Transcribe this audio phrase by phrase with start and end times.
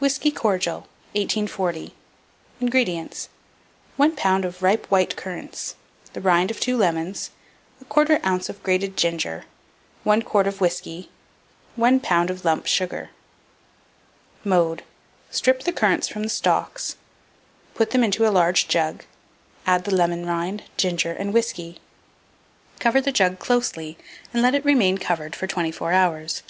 [0.00, 0.80] WHISKEY CORDIAL.
[1.14, 1.94] 1840.
[2.60, 3.30] INGREDIENTS.
[3.96, 4.44] 1 lb.
[4.44, 5.76] of ripe white currants,
[6.12, 7.30] the rind of 2 lemons,
[7.82, 8.50] 1/4 oz.
[8.50, 9.46] of grated ginger,
[10.04, 11.08] 1 quart of whiskey,
[11.76, 12.28] 1 lb.
[12.28, 13.08] of lump sugar.
[14.44, 14.82] Mode.
[15.30, 16.96] Strip the currants from the stalks;
[17.74, 19.04] put them into a large jug;
[19.66, 21.80] add the lemon rind, ginger, and whiskey;
[22.78, 23.96] cover the jug closely,
[24.34, 26.42] and let it remain covered for 24 hours.